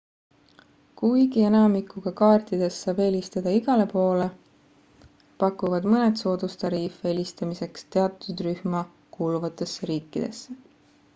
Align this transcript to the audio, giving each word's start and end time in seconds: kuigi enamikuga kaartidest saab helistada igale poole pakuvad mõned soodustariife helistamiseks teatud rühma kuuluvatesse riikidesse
kuigi 0.99 1.41
enamikuga 1.49 2.13
kaartidest 2.21 2.79
saab 2.85 3.01
helistada 3.03 3.53
igale 3.57 3.85
poole 3.91 4.25
pakuvad 5.43 5.87
mõned 5.95 6.17
soodustariife 6.23 7.07
helistamiseks 7.09 7.87
teatud 7.97 8.41
rühma 8.49 8.81
kuuluvatesse 9.19 9.91
riikidesse 9.93 10.57